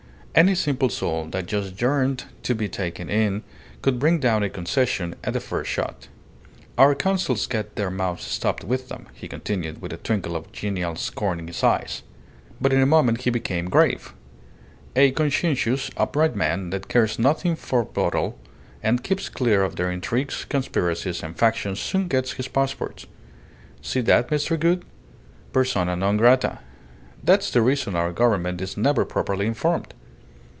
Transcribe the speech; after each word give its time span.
Any 0.33 0.55
simple 0.55 0.87
soul 0.87 1.25
that 1.31 1.45
just 1.47 1.81
yearned 1.81 2.23
to 2.43 2.55
be 2.55 2.69
taken 2.69 3.09
in 3.09 3.43
could 3.81 3.99
bring 3.99 4.17
down 4.17 4.43
a 4.43 4.49
concession 4.49 5.13
at 5.25 5.33
the 5.33 5.41
first 5.41 5.69
shot. 5.69 6.07
"Our 6.77 6.95
consuls 6.95 7.47
get 7.47 7.75
their 7.75 7.91
mouths 7.91 8.23
stopped 8.23 8.63
with 8.63 8.87
them," 8.87 9.09
he 9.13 9.27
continued, 9.27 9.81
with 9.81 9.91
a 9.91 9.97
twinkle 9.97 10.37
of 10.37 10.49
genial 10.53 10.95
scorn 10.95 11.37
in 11.39 11.47
his 11.47 11.65
eyes. 11.65 12.03
But 12.61 12.71
in 12.71 12.79
a 12.79 12.85
moment 12.85 13.23
he 13.23 13.29
became 13.29 13.69
grave. 13.69 14.13
"A 14.95 15.11
conscientious, 15.11 15.91
upright 15.97 16.33
man, 16.33 16.69
that 16.69 16.87
cares 16.87 17.19
nothing 17.19 17.57
for 17.57 17.83
boodle, 17.83 18.39
and 18.81 19.03
keeps 19.03 19.27
clear 19.27 19.63
of 19.65 19.75
their 19.75 19.91
intrigues, 19.91 20.45
conspiracies, 20.45 21.21
and 21.23 21.37
factions, 21.37 21.81
soon 21.81 22.07
gets 22.07 22.31
his 22.35 22.47
passports. 22.47 23.05
See 23.81 23.99
that, 23.99 24.29
Mr. 24.29 24.57
Gould? 24.57 24.85
Persona 25.51 25.97
non 25.97 26.15
grata. 26.15 26.59
That's 27.21 27.51
the 27.51 27.61
reason 27.61 27.97
our 27.97 28.13
Government 28.13 28.61
is 28.61 28.77
never 28.77 29.03
properly 29.03 29.45
informed. 29.45 29.93